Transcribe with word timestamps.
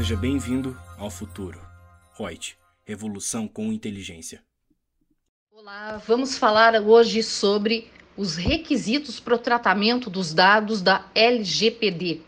Seja 0.00 0.16
bem-vindo 0.16 0.74
ao 0.96 1.10
futuro. 1.10 1.60
Reut, 2.18 2.56
revolução 2.86 3.46
com 3.46 3.70
inteligência. 3.70 4.42
Olá, 5.52 6.00
vamos 6.06 6.38
falar 6.38 6.74
hoje 6.80 7.22
sobre 7.22 7.90
os 8.16 8.34
requisitos 8.34 9.20
para 9.20 9.34
o 9.34 9.38
tratamento 9.38 10.08
dos 10.08 10.32
dados 10.32 10.80
da 10.80 11.04
LGPD. 11.14 12.22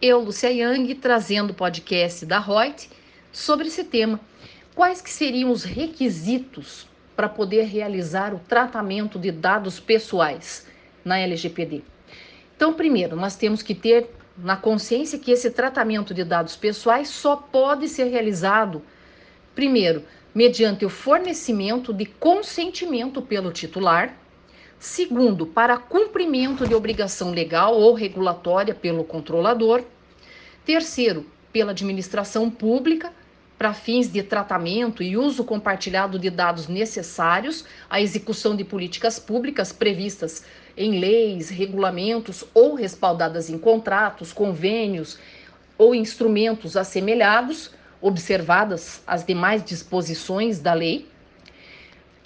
Eu, 0.00 0.20
Lucia 0.20 0.48
Yang, 0.48 0.94
trazendo 0.94 1.50
o 1.50 1.54
podcast 1.54 2.24
da 2.24 2.38
Reut 2.38 2.88
sobre 3.32 3.66
esse 3.66 3.82
tema. 3.82 4.20
Quais 4.72 5.00
que 5.00 5.10
seriam 5.10 5.50
os 5.50 5.64
requisitos 5.64 6.86
para 7.16 7.28
poder 7.28 7.64
realizar 7.64 8.32
o 8.32 8.38
tratamento 8.38 9.18
de 9.18 9.32
dados 9.32 9.80
pessoais 9.80 10.68
na 11.04 11.18
LGPD? 11.18 11.82
Então, 12.54 12.74
primeiro, 12.74 13.16
nós 13.16 13.34
temos 13.34 13.60
que 13.60 13.74
ter 13.74 14.08
na 14.38 14.56
consciência 14.56 15.18
que 15.18 15.32
esse 15.32 15.50
tratamento 15.50 16.14
de 16.14 16.22
dados 16.24 16.54
pessoais 16.54 17.08
só 17.08 17.36
pode 17.36 17.88
ser 17.88 18.04
realizado, 18.04 18.82
primeiro, 19.54 20.04
mediante 20.34 20.84
o 20.84 20.88
fornecimento 20.88 21.92
de 21.92 22.06
consentimento 22.06 23.20
pelo 23.20 23.50
titular, 23.50 24.16
segundo, 24.78 25.44
para 25.44 25.76
cumprimento 25.76 26.66
de 26.66 26.74
obrigação 26.74 27.32
legal 27.32 27.74
ou 27.74 27.94
regulatória 27.94 28.74
pelo 28.74 29.02
controlador, 29.02 29.82
terceiro, 30.64 31.26
pela 31.52 31.72
administração 31.72 32.48
pública, 32.48 33.12
para 33.58 33.74
fins 33.74 34.06
de 34.06 34.22
tratamento 34.22 35.02
e 35.02 35.16
uso 35.16 35.42
compartilhado 35.42 36.16
de 36.16 36.30
dados 36.30 36.68
necessários 36.68 37.64
à 37.90 38.00
execução 38.00 38.54
de 38.54 38.62
políticas 38.62 39.18
públicas 39.18 39.72
previstas 39.72 40.44
em 40.76 41.00
leis, 41.00 41.50
regulamentos 41.50 42.44
ou 42.54 42.76
respaldadas 42.76 43.50
em 43.50 43.58
contratos, 43.58 44.32
convênios 44.32 45.18
ou 45.76 45.92
instrumentos 45.92 46.76
assemelhados, 46.76 47.72
observadas 48.00 49.02
as 49.04 49.24
demais 49.26 49.64
disposições 49.64 50.60
da 50.60 50.72
lei. 50.72 51.08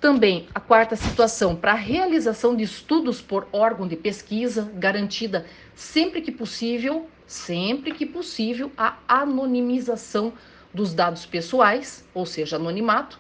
Também 0.03 0.49
a 0.55 0.61
quarta 0.61 0.97
situação, 0.97 1.57
para 1.57 1.73
a 1.73 1.77
realização 1.77 2.55
de 2.55 2.65
estudos 2.65 3.23
por 3.23 3.49
órgão 3.53 3.89
de 3.89 3.97
pesquisa, 3.97 4.71
garantida 4.75 5.47
sempre 5.75 6.21
que 6.21 6.33
possível, 6.33 7.09
sempre 7.27 7.93
que 7.93 8.05
possível, 8.05 8.71
a 8.77 8.99
anonimização 9.09 10.35
dos 10.73 10.95
dados 10.95 11.27
pessoais, 11.27 12.05
ou 12.15 12.25
seja, 12.25 12.57
anonimato. 12.57 13.19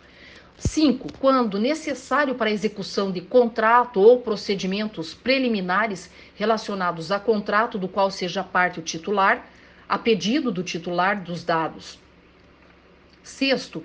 5. 0.56 1.12
Quando 1.18 1.58
necessário 1.58 2.34
para 2.34 2.50
execução 2.50 3.10
de 3.10 3.20
contrato 3.20 4.00
ou 4.00 4.20
procedimentos 4.20 5.12
preliminares 5.12 6.10
relacionados 6.36 7.10
a 7.10 7.18
contrato 7.18 7.78
do 7.78 7.88
qual 7.88 8.10
seja 8.10 8.44
parte 8.44 8.78
o 8.78 8.82
titular, 8.82 9.46
a 9.88 9.98
pedido 9.98 10.50
do 10.50 10.62
titular 10.62 11.22
dos 11.22 11.42
dados. 11.44 11.98
Sexto, 13.22 13.84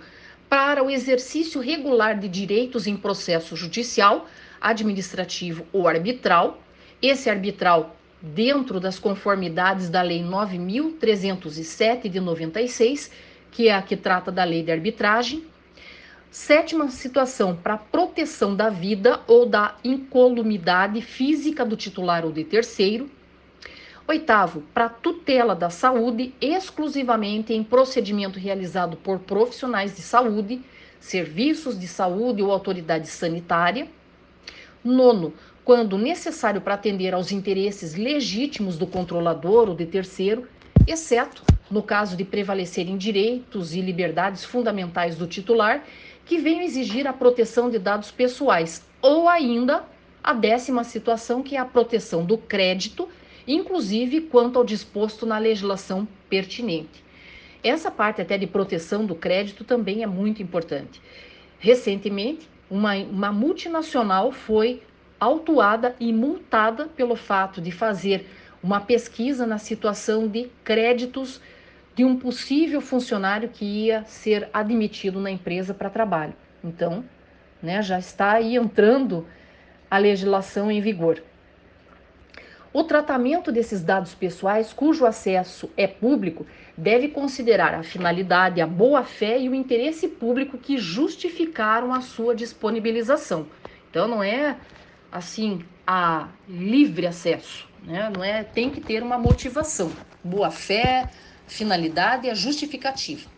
para 0.49 0.83
o 0.83 0.89
exercício 0.89 1.59
regular 1.59 2.17
de 2.17 2.27
direitos 2.29 2.87
em 2.87 2.95
processo 2.95 3.55
judicial, 3.55 4.27
administrativo 4.61 5.65
ou 5.73 5.87
arbitral, 5.87 6.61
esse 7.01 7.29
arbitral 7.29 7.95
dentro 8.21 8.79
das 8.79 8.97
conformidades 8.97 9.89
da 9.89 10.01
Lei 10.01 10.23
9307 10.23 12.09
de 12.09 12.19
96 12.19 13.11
que 13.51 13.67
é 13.67 13.73
a 13.73 13.81
que 13.81 13.95
trata 13.95 14.31
da 14.31 14.43
lei 14.43 14.63
de 14.63 14.71
arbitragem. 14.71 15.43
Sétima 16.29 16.89
situação, 16.89 17.55
para 17.55 17.77
proteção 17.77 18.55
da 18.55 18.69
vida 18.69 19.21
ou 19.27 19.45
da 19.45 19.75
incolumidade 19.83 21.01
física 21.01 21.65
do 21.65 21.75
titular 21.75 22.25
ou 22.25 22.31
de 22.31 22.43
terceiro. 22.43 23.09
Oitavo, 24.07 24.63
para 24.73 24.87
tutela 24.87 25.55
da 25.55 25.69
saúde, 25.69 26.33
exclusivamente 26.39 27.53
em 27.53 27.63
procedimento 27.63 28.39
realizado 28.39 28.95
por 28.97 29.19
profissionais 29.19 29.95
de 29.95 30.01
saúde, 30.01 30.61
serviços 30.99 31.77
de 31.79 31.87
saúde 31.87 32.41
ou 32.41 32.51
autoridade 32.51 33.07
sanitária. 33.07 33.87
Nono, 34.83 35.33
quando 35.65 35.97
necessário 35.97 36.61
para 36.61 36.75
atender 36.75 37.13
aos 37.13 37.31
interesses 37.31 37.95
legítimos 37.95 38.77
do 38.77 38.87
controlador 38.87 39.69
ou 39.69 39.75
de 39.75 39.85
terceiro, 39.85 40.47
exceto 40.87 41.43
no 41.69 41.83
caso 41.83 42.15
de 42.15 42.23
prevalecerem 42.23 42.97
direitos 42.97 43.73
e 43.73 43.81
liberdades 43.81 44.43
fundamentais 44.45 45.15
do 45.15 45.27
titular 45.27 45.83
que 46.25 46.37
venham 46.37 46.61
exigir 46.61 47.07
a 47.07 47.13
proteção 47.13 47.69
de 47.69 47.79
dados 47.79 48.11
pessoais, 48.11 48.85
ou 49.01 49.29
ainda 49.29 49.83
a 50.23 50.33
décima 50.33 50.83
situação, 50.83 51.41
que 51.41 51.55
é 51.55 51.59
a 51.59 51.65
proteção 51.65 52.25
do 52.25 52.37
crédito, 52.37 53.07
inclusive 53.47 54.21
quanto 54.21 54.59
ao 54.59 54.65
disposto 54.65 55.25
na 55.25 55.37
legislação 55.37 56.07
pertinente. 56.29 57.03
Essa 57.63 57.89
parte 57.89 58.21
até 58.21 58.37
de 58.37 58.45
proteção 58.45 59.05
do 59.05 59.15
crédito 59.15 59.63
também 59.63 60.03
é 60.03 60.07
muito 60.07 60.43
importante. 60.43 61.01
Recentemente, 61.59 62.47
uma, 62.69 62.95
uma 62.95 63.31
multinacional 63.31 64.31
foi 64.31 64.81
autuada 65.19 65.95
e 65.99 66.11
multada 66.13 66.87
pelo 66.87 67.15
fato 67.15 67.61
de 67.61 67.71
fazer 67.71 68.27
uma 68.61 68.79
pesquisa 68.81 69.47
na 69.47 69.57
situação 69.57 70.27
de 70.27 70.49
créditos 70.63 71.41
de 71.97 72.05
um 72.05 72.15
possível 72.15 72.79
funcionário 72.79 73.49
que 73.49 73.65
ia 73.65 74.03
ser 74.03 74.47
admitido 74.53 75.19
na 75.19 75.31
empresa 75.31 75.73
para 75.73 75.89
trabalho. 75.89 76.35
Então, 76.63 77.03
né, 77.61 77.81
já 77.81 77.97
está 77.97 78.33
aí 78.33 78.55
entrando 78.55 79.25
a 79.89 79.97
legislação 79.97 80.69
em 80.69 80.79
vigor. 80.79 81.23
O 82.71 82.83
tratamento 82.83 83.51
desses 83.51 83.81
dados 83.81 84.13
pessoais, 84.13 84.71
cujo 84.71 85.07
acesso 85.07 85.71
é 85.75 85.87
público, 85.87 86.45
deve 86.77 87.07
considerar 87.07 87.73
a 87.73 87.81
finalidade, 87.81 88.61
a 88.61 88.67
boa-fé 88.67 89.39
e 89.39 89.49
o 89.49 89.55
interesse 89.55 90.07
público 90.07 90.55
que 90.55 90.77
justificaram 90.77 91.91
a 91.91 92.01
sua 92.01 92.35
disponibilização. 92.35 93.47
Então, 93.89 94.07
não 94.07 94.21
é 94.21 94.55
assim 95.11 95.65
a 95.87 96.27
livre 96.47 97.07
acesso, 97.07 97.67
né? 97.83 98.11
Não 98.15 98.23
é, 98.23 98.43
tem 98.43 98.69
que 98.69 98.81
ter 98.81 99.01
uma 99.01 99.17
motivação, 99.17 99.91
boa-fé, 100.23 101.09
finalidade 101.47 102.27
e 102.27 102.29
a 102.29 102.35
justificativa. 102.35 103.29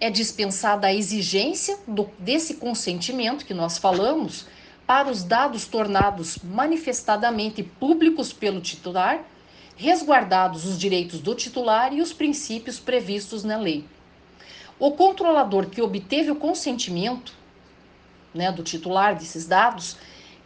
É 0.00 0.10
dispensada 0.10 0.86
a 0.86 0.94
exigência 0.94 1.78
do, 1.86 2.08
desse 2.18 2.54
consentimento 2.54 3.44
que 3.44 3.54
nós 3.54 3.78
falamos 3.78 4.46
para 4.86 5.10
os 5.10 5.22
dados 5.22 5.66
tornados 5.66 6.38
manifestadamente 6.42 7.62
públicos 7.62 8.32
pelo 8.32 8.60
titular, 8.60 9.24
resguardados 9.76 10.64
os 10.64 10.78
direitos 10.78 11.20
do 11.20 11.34
titular 11.34 11.92
e 11.92 12.00
os 12.00 12.12
princípios 12.12 12.78
previstos 12.78 13.44
na 13.44 13.56
lei. 13.56 13.84
O 14.78 14.92
controlador 14.92 15.66
que 15.66 15.80
obteve 15.80 16.30
o 16.30 16.36
consentimento 16.36 17.32
né, 18.34 18.50
do 18.50 18.62
titular 18.62 19.14
desses 19.14 19.46
dados, 19.46 19.96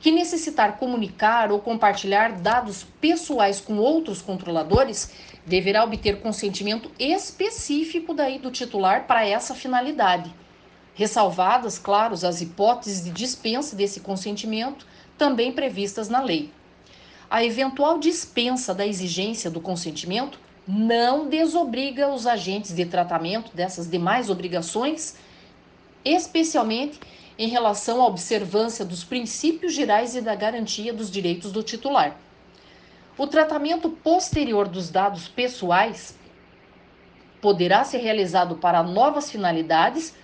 que 0.01 0.11
necessitar 0.11 0.79
comunicar 0.79 1.51
ou 1.51 1.59
compartilhar 1.59 2.33
dados 2.33 2.85
pessoais 3.01 3.61
com 3.61 3.79
outros 3.79 4.23
controladores, 4.23 5.13
deverá 5.45 5.83
obter 5.83 6.21
consentimento 6.21 6.91
específico 6.99 8.15
daí 8.15 8.39
do 8.39 8.51
titular 8.51 9.07
para 9.07 9.27
essa 9.27 9.55
finalidade. 9.55 10.33
Ressalvadas, 10.95 11.79
claro, 11.79 12.15
as 12.15 12.41
hipóteses 12.41 13.05
de 13.05 13.11
dispensa 13.11 13.75
desse 13.75 14.01
consentimento 14.01 14.87
também 15.17 15.53
previstas 15.53 16.09
na 16.09 16.21
lei. 16.21 16.51
A 17.31 17.45
eventual 17.45 17.99
dispensa 17.99 18.75
da 18.75 18.87
exigência 18.87 19.51
do 19.51 19.61
consentimento 19.61 20.39
não 20.67 21.29
desobriga 21.29 22.09
os 22.09 22.27
agentes 22.27 22.75
de 22.75 22.85
tratamento 22.85 23.55
dessas 23.55 23.91
demais 23.91 24.29
obrigações, 24.29 25.17
especialmente 26.05 27.01
em 27.39 27.49
relação 27.49 28.03
à 28.03 28.07
observância 28.07 28.85
dos 28.85 29.05
princípios 29.05 29.73
gerais 29.73 30.17
e 30.17 30.21
da 30.21 30.35
garantia 30.35 30.93
dos 30.93 31.11
direitos 31.11 31.53
do 31.53 31.63
titular. 31.63 32.19
O 33.17 33.27
tratamento 33.27 33.89
posterior 33.91 34.67
dos 34.67 34.91
dados 34.91 35.29
pessoais 35.29 36.19
poderá 37.41 37.85
ser 37.85 37.99
realizado 37.99 38.57
para 38.57 38.83
novas 38.83 39.31
finalidades, 39.31 40.15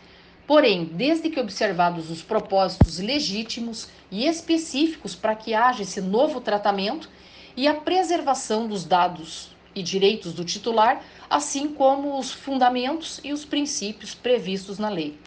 porém, 0.46 0.84
desde 0.84 1.30
que 1.30 1.38
observados 1.38 2.10
os 2.10 2.20
propósitos 2.22 2.98
legítimos 2.98 3.88
e 4.10 4.26
específicos 4.26 5.14
para 5.14 5.36
que 5.36 5.54
haja 5.54 5.82
esse 5.82 6.00
novo 6.00 6.40
tratamento 6.40 7.08
e 7.56 7.68
a 7.68 7.74
preservação 7.74 8.66
dos 8.66 8.84
dados 8.84 9.50
e 9.74 9.82
direitos 9.82 10.32
do 10.32 10.44
titular, 10.44 11.02
assim 11.30 11.68
como 11.68 12.18
os 12.18 12.32
fundamentos 12.32 13.20
e 13.22 13.32
os 13.32 13.44
princípios 13.44 14.14
previstos 14.14 14.78
na 14.78 14.88
lei. 14.88 15.18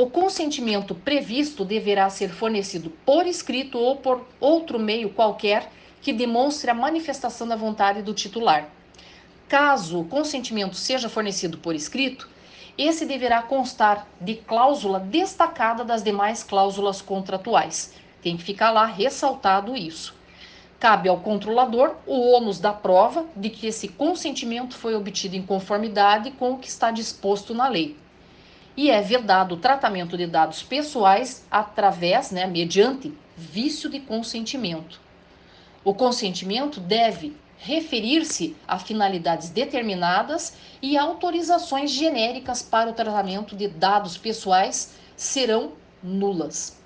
O 0.00 0.08
consentimento 0.08 0.94
previsto 0.94 1.64
deverá 1.64 2.08
ser 2.08 2.28
fornecido 2.28 2.88
por 3.04 3.26
escrito 3.26 3.76
ou 3.78 3.96
por 3.96 4.24
outro 4.38 4.78
meio 4.78 5.10
qualquer 5.10 5.72
que 6.00 6.12
demonstre 6.12 6.70
a 6.70 6.74
manifestação 6.74 7.48
da 7.48 7.56
vontade 7.56 8.00
do 8.00 8.14
titular. 8.14 8.68
Caso 9.48 9.98
o 9.98 10.04
consentimento 10.04 10.76
seja 10.76 11.08
fornecido 11.08 11.58
por 11.58 11.74
escrito, 11.74 12.28
esse 12.78 13.04
deverá 13.04 13.42
constar 13.42 14.06
de 14.20 14.36
cláusula 14.36 15.00
destacada 15.00 15.84
das 15.84 16.04
demais 16.04 16.44
cláusulas 16.44 17.02
contratuais. 17.02 17.92
Tem 18.22 18.36
que 18.36 18.44
ficar 18.44 18.70
lá 18.70 18.86
ressaltado 18.86 19.74
isso. 19.74 20.14
Cabe 20.78 21.08
ao 21.08 21.18
controlador 21.18 21.96
o 22.06 22.36
ônus 22.36 22.60
da 22.60 22.72
prova 22.72 23.26
de 23.34 23.50
que 23.50 23.66
esse 23.66 23.88
consentimento 23.88 24.76
foi 24.76 24.94
obtido 24.94 25.34
em 25.34 25.42
conformidade 25.42 26.30
com 26.30 26.52
o 26.52 26.58
que 26.58 26.68
está 26.68 26.92
disposto 26.92 27.52
na 27.52 27.66
lei. 27.66 27.96
E 28.78 28.92
é 28.92 29.02
vedado 29.02 29.56
o 29.56 29.58
tratamento 29.58 30.16
de 30.16 30.24
dados 30.24 30.62
pessoais 30.62 31.44
através, 31.50 32.30
né, 32.30 32.46
mediante 32.46 33.12
vício 33.36 33.90
de 33.90 33.98
consentimento. 33.98 35.00
O 35.82 35.92
consentimento 35.92 36.78
deve 36.78 37.36
referir-se 37.58 38.54
a 38.68 38.78
finalidades 38.78 39.50
determinadas 39.50 40.54
e 40.80 40.96
autorizações 40.96 41.90
genéricas 41.90 42.62
para 42.62 42.88
o 42.88 42.92
tratamento 42.92 43.56
de 43.56 43.66
dados 43.66 44.16
pessoais 44.16 44.94
serão 45.16 45.72
nulas. 46.00 46.80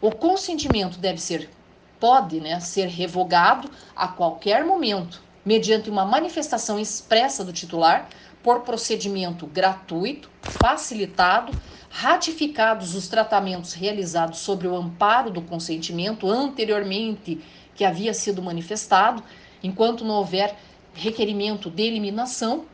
O 0.00 0.12
consentimento 0.12 0.98
deve 0.98 1.20
ser 1.20 1.50
pode, 1.98 2.40
né, 2.40 2.60
ser 2.60 2.86
revogado 2.86 3.68
a 3.96 4.06
qualquer 4.06 4.64
momento, 4.64 5.20
mediante 5.44 5.90
uma 5.90 6.04
manifestação 6.04 6.78
expressa 6.78 7.44
do 7.44 7.52
titular 7.52 8.08
por 8.40 8.60
procedimento 8.60 9.48
gratuito, 9.48 10.30
facilitado, 10.60 11.52
ratificados 11.88 12.94
os 12.94 13.08
tratamentos 13.08 13.72
realizados 13.72 14.38
sobre 14.38 14.68
o 14.68 14.76
amparo 14.76 15.30
do 15.30 15.42
consentimento 15.42 16.28
anteriormente 16.28 17.40
que 17.74 17.84
havia 17.84 18.12
sido 18.12 18.42
manifestado, 18.42 19.22
enquanto 19.62 20.04
não 20.04 20.16
houver 20.16 20.56
requerimento 20.94 21.70
de 21.70 21.82
eliminação. 21.82 22.66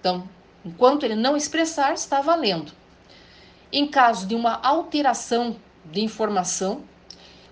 Então, 0.00 0.28
enquanto 0.64 1.04
ele 1.04 1.14
não 1.14 1.36
expressar, 1.36 1.92
está 1.92 2.20
valendo. 2.20 2.72
Em 3.70 3.86
caso 3.86 4.26
de 4.26 4.34
uma 4.34 4.60
alteração 4.62 5.56
de 5.84 6.00
informação, 6.00 6.82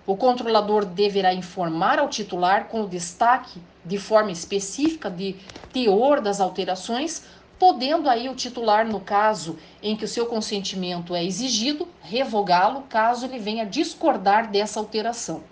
o 0.05 0.15
controlador 0.15 0.85
deverá 0.85 1.33
informar 1.33 1.99
ao 1.99 2.09
titular 2.09 2.67
com 2.69 2.87
destaque 2.87 3.61
de 3.85 3.97
forma 3.97 4.31
específica 4.31 5.09
de 5.09 5.35
teor 5.71 6.21
das 6.21 6.39
alterações, 6.39 7.25
podendo 7.59 8.09
aí 8.09 8.29
o 8.29 8.35
titular, 8.35 8.85
no 8.87 8.99
caso 8.99 9.57
em 9.81 9.95
que 9.95 10.05
o 10.05 10.07
seu 10.07 10.25
consentimento 10.25 11.15
é 11.15 11.23
exigido, 11.23 11.87
revogá-lo 12.01 12.83
caso 12.83 13.25
ele 13.25 13.39
venha 13.39 13.65
discordar 13.65 14.49
dessa 14.49 14.79
alteração. 14.79 15.43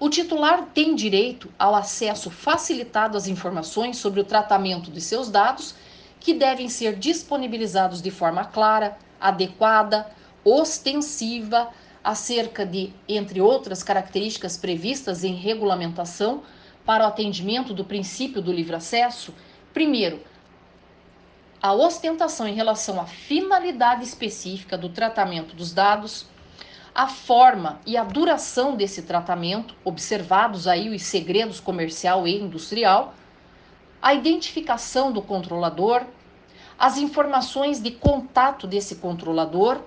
O 0.00 0.08
titular 0.08 0.66
tem 0.72 0.94
direito 0.94 1.52
ao 1.58 1.74
acesso 1.74 2.30
facilitado 2.30 3.16
às 3.16 3.26
informações 3.26 3.96
sobre 3.96 4.20
o 4.20 4.24
tratamento 4.24 4.92
de 4.92 5.00
seus 5.00 5.28
dados, 5.28 5.74
que 6.20 6.34
devem 6.34 6.68
ser 6.68 6.96
disponibilizados 6.96 8.00
de 8.00 8.10
forma 8.10 8.44
clara, 8.44 8.96
adequada, 9.20 10.08
ostensiva, 10.44 11.68
acerca 12.02 12.64
de, 12.64 12.92
entre 13.08 13.40
outras 13.40 13.82
características 13.82 14.56
previstas 14.56 15.24
em 15.24 15.34
regulamentação 15.34 16.42
para 16.86 17.04
o 17.04 17.08
atendimento 17.08 17.74
do 17.74 17.84
princípio 17.84 18.40
do 18.40 18.52
livre 18.52 18.76
acesso. 18.76 19.34
Primeiro, 19.74 20.22
a 21.60 21.72
ostentação 21.72 22.46
em 22.46 22.54
relação 22.54 23.00
à 23.00 23.06
finalidade 23.06 24.04
específica 24.04 24.78
do 24.78 24.88
tratamento 24.88 25.54
dos 25.54 25.72
dados 25.72 26.26
a 26.94 27.06
forma 27.06 27.78
e 27.86 27.96
a 27.96 28.02
duração 28.02 28.74
desse 28.74 29.02
tratamento, 29.02 29.72
observados 29.84 30.66
aí 30.66 30.88
os 30.88 31.02
segredos 31.02 31.60
comercial 31.60 32.26
e 32.26 32.40
industrial, 32.40 33.14
a 34.02 34.14
identificação 34.14 35.12
do 35.12 35.22
controlador, 35.22 36.02
as 36.76 36.98
informações 36.98 37.80
de 37.80 37.92
contato 37.92 38.66
desse 38.66 38.96
controlador, 38.96 39.80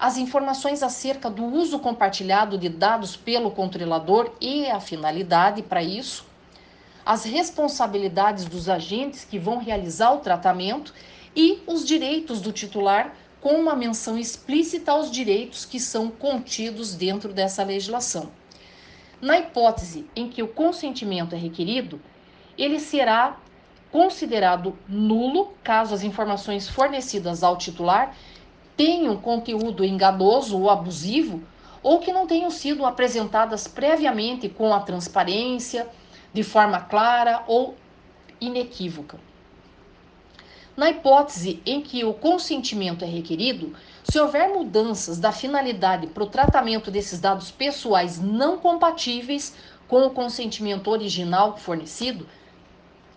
as 0.00 0.16
informações 0.18 0.82
acerca 0.82 1.30
do 1.30 1.44
uso 1.44 1.78
compartilhado 1.78 2.58
de 2.58 2.68
dados 2.68 3.16
pelo 3.16 3.52
controlador 3.52 4.32
e 4.40 4.68
a 4.68 4.80
finalidade 4.80 5.62
para 5.62 5.80
isso, 5.80 6.26
as 7.04 7.24
responsabilidades 7.24 8.44
dos 8.44 8.68
agentes 8.68 9.24
que 9.24 9.38
vão 9.38 9.58
realizar 9.58 10.12
o 10.12 10.18
tratamento 10.18 10.94
e 11.34 11.62
os 11.66 11.84
direitos 11.84 12.40
do 12.40 12.52
titular 12.52 13.14
com 13.40 13.54
uma 13.54 13.74
menção 13.74 14.16
explícita 14.16 14.92
aos 14.92 15.10
direitos 15.10 15.64
que 15.64 15.80
são 15.80 16.10
contidos 16.10 16.94
dentro 16.94 17.32
dessa 17.32 17.64
legislação. 17.64 18.30
Na 19.20 19.38
hipótese 19.38 20.06
em 20.14 20.28
que 20.28 20.42
o 20.42 20.48
consentimento 20.48 21.34
é 21.34 21.38
requerido, 21.38 22.00
ele 22.56 22.78
será 22.78 23.36
considerado 23.90 24.78
nulo 24.88 25.52
caso 25.62 25.94
as 25.94 26.02
informações 26.02 26.68
fornecidas 26.68 27.42
ao 27.42 27.56
titular 27.56 28.16
tenham 28.76 29.16
conteúdo 29.16 29.84
enganoso 29.84 30.58
ou 30.58 30.70
abusivo 30.70 31.42
ou 31.82 31.98
que 31.98 32.12
não 32.12 32.26
tenham 32.26 32.50
sido 32.50 32.86
apresentadas 32.86 33.66
previamente 33.66 34.48
com 34.48 34.72
a 34.72 34.80
transparência, 34.80 35.88
de 36.32 36.42
forma 36.42 36.80
clara 36.80 37.44
ou 37.46 37.76
inequívoca. 38.40 39.18
Na 40.74 40.88
hipótese 40.88 41.60
em 41.66 41.82
que 41.82 42.02
o 42.02 42.14
consentimento 42.14 43.04
é 43.04 43.08
requerido, 43.08 43.74
se 44.02 44.18
houver 44.18 44.48
mudanças 44.48 45.18
da 45.18 45.30
finalidade 45.30 46.06
para 46.06 46.22
o 46.22 46.28
tratamento 46.28 46.90
desses 46.90 47.20
dados 47.20 47.50
pessoais 47.50 48.18
não 48.18 48.58
compatíveis 48.58 49.54
com 49.86 50.06
o 50.06 50.10
consentimento 50.10 50.90
original 50.90 51.58
fornecido, 51.58 52.26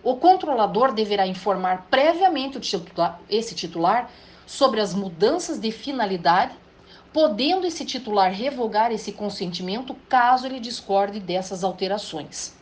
o 0.03 0.17
controlador 0.17 0.93
deverá 0.93 1.25
informar 1.25 1.87
previamente 1.89 2.59
titular, 2.59 3.19
esse 3.29 3.55
titular 3.55 4.11
sobre 4.45 4.81
as 4.81 4.93
mudanças 4.93 5.57
de 5.57 5.71
finalidade, 5.71 6.53
podendo 7.13 7.65
esse 7.65 7.85
titular 7.85 8.31
revogar 8.31 8.91
esse 8.91 9.13
consentimento 9.13 9.95
caso 10.09 10.45
ele 10.45 10.59
discorde 10.59 11.19
dessas 11.19 11.63
alterações. 11.63 12.53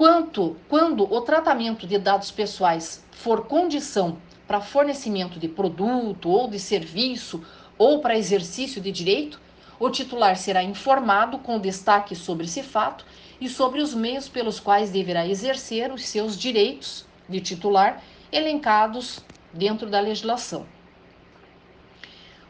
Quanto 0.00 0.56
quando 0.66 1.04
o 1.12 1.20
tratamento 1.20 1.86
de 1.86 1.98
dados 1.98 2.30
pessoais 2.30 3.04
for 3.10 3.44
condição 3.44 4.16
para 4.48 4.58
fornecimento 4.58 5.38
de 5.38 5.46
produto 5.46 6.30
ou 6.30 6.48
de 6.48 6.58
serviço 6.58 7.44
ou 7.76 8.00
para 8.00 8.16
exercício 8.16 8.80
de 8.80 8.90
direito, 8.90 9.38
o 9.78 9.90
titular 9.90 10.38
será 10.38 10.62
informado 10.62 11.36
com 11.36 11.58
destaque 11.58 12.16
sobre 12.16 12.46
esse 12.46 12.62
fato 12.62 13.04
e 13.38 13.46
sobre 13.46 13.82
os 13.82 13.92
meios 13.92 14.26
pelos 14.26 14.58
quais 14.58 14.88
deverá 14.88 15.26
exercer 15.26 15.92
os 15.92 16.06
seus 16.06 16.34
direitos 16.34 17.04
de 17.28 17.38
titular 17.38 18.02
elencados 18.32 19.22
dentro 19.52 19.86
da 19.86 20.00
legislação. 20.00 20.66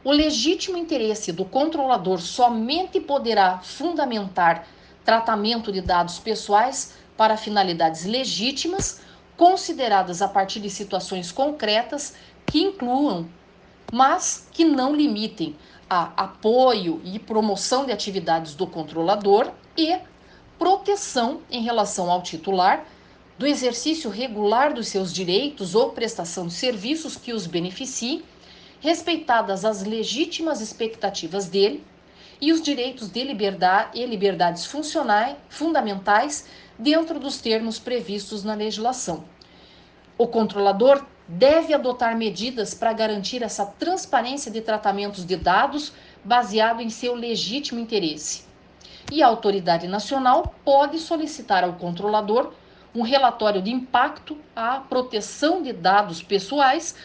O 0.04 0.12
legítimo 0.12 0.76
interesse 0.76 1.32
do 1.32 1.44
controlador 1.44 2.20
somente 2.20 3.00
poderá 3.00 3.58
fundamentar 3.58 4.68
tratamento 5.04 5.72
de 5.72 5.80
dados 5.80 6.20
pessoais 6.20 7.00
para 7.20 7.36
finalidades 7.36 8.06
legítimas, 8.06 9.02
consideradas 9.36 10.22
a 10.22 10.28
partir 10.28 10.58
de 10.58 10.70
situações 10.70 11.30
concretas 11.30 12.14
que 12.46 12.62
incluam, 12.62 13.28
mas 13.92 14.48
que 14.50 14.64
não 14.64 14.96
limitem 14.96 15.54
a 15.90 16.12
apoio 16.16 16.98
e 17.04 17.18
promoção 17.18 17.84
de 17.84 17.92
atividades 17.92 18.54
do 18.54 18.66
controlador 18.66 19.50
e 19.76 19.98
proteção 20.58 21.42
em 21.50 21.62
relação 21.62 22.10
ao 22.10 22.22
titular 22.22 22.86
do 23.38 23.46
exercício 23.46 24.08
regular 24.08 24.72
dos 24.72 24.88
seus 24.88 25.12
direitos 25.12 25.74
ou 25.74 25.90
prestação 25.90 26.46
de 26.46 26.54
serviços 26.54 27.16
que 27.16 27.34
os 27.34 27.46
beneficiem, 27.46 28.22
respeitadas 28.80 29.66
as 29.66 29.82
legítimas 29.82 30.62
expectativas 30.62 31.50
dele 31.50 31.84
e 32.40 32.50
os 32.50 32.62
direitos 32.62 33.10
de 33.10 33.22
liberdade 33.22 34.00
e 34.00 34.06
liberdades 34.06 34.64
funcionais 34.64 35.36
fundamentais 35.50 36.46
dentro 36.80 37.20
dos 37.20 37.38
termos 37.38 37.78
previstos 37.78 38.42
na 38.42 38.54
legislação. 38.54 39.24
O 40.16 40.26
controlador 40.26 41.04
deve 41.28 41.74
adotar 41.74 42.16
medidas 42.16 42.72
para 42.72 42.92
garantir 42.92 43.42
essa 43.42 43.66
transparência 43.66 44.50
de 44.50 44.62
tratamentos 44.62 45.24
de 45.24 45.36
dados 45.36 45.92
baseado 46.24 46.80
em 46.80 46.88
seu 46.88 47.14
legítimo 47.14 47.78
interesse. 47.78 48.44
E 49.12 49.22
a 49.22 49.26
autoridade 49.26 49.86
nacional 49.86 50.54
pode 50.64 50.98
solicitar 50.98 51.64
ao 51.64 51.74
controlador 51.74 52.52
um 52.94 53.02
relatório 53.02 53.62
de 53.62 53.70
impacto 53.70 54.36
à 54.56 54.78
proteção 54.80 55.62
de 55.62 55.72
dados 55.72 56.22
pessoais 56.22 56.96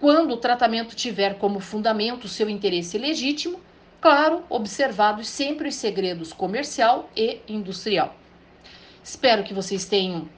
quando 0.00 0.32
o 0.32 0.36
tratamento 0.36 0.96
tiver 0.96 1.38
como 1.38 1.60
fundamento 1.60 2.26
seu 2.26 2.50
interesse 2.50 2.98
legítimo, 2.98 3.60
claro, 4.00 4.42
observados 4.50 5.28
sempre 5.28 5.68
os 5.68 5.76
segredos 5.76 6.32
comercial 6.32 7.08
e 7.16 7.40
industrial. 7.48 8.16
Espero 9.02 9.42
que 9.42 9.52
vocês 9.52 9.84
tenham 9.84 10.28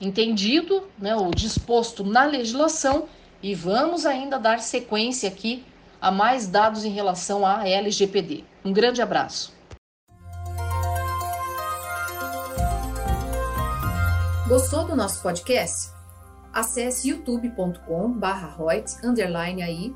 entendido 0.00 0.88
né, 0.98 1.14
o 1.14 1.30
disposto 1.30 2.02
na 2.02 2.24
legislação 2.24 3.08
e 3.42 3.54
vamos 3.54 4.06
ainda 4.06 4.38
dar 4.38 4.60
sequência 4.60 5.28
aqui 5.28 5.64
a 6.00 6.10
mais 6.10 6.46
dados 6.46 6.84
em 6.84 6.90
relação 6.90 7.46
à 7.46 7.68
LGPD. 7.68 8.44
Um 8.64 8.72
grande 8.72 9.02
abraço. 9.02 9.52
Gostou 14.48 14.86
do 14.86 14.94
nosso 14.94 15.22
podcast? 15.22 15.90
Acesse 16.52 17.08
youtube.com 17.08 18.12
barra 18.12 18.56
aí 19.64 19.94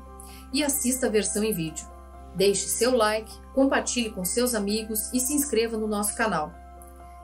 e 0.51 0.63
assista 0.63 1.07
a 1.07 1.09
versão 1.09 1.43
em 1.43 1.53
vídeo. 1.53 1.87
Deixe 2.35 2.67
seu 2.67 2.95
like, 2.95 3.31
compartilhe 3.53 4.11
com 4.11 4.25
seus 4.25 4.53
amigos 4.53 5.11
e 5.13 5.19
se 5.19 5.33
inscreva 5.33 5.77
no 5.77 5.87
nosso 5.87 6.15
canal. 6.15 6.53